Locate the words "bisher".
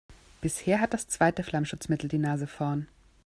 0.41-0.81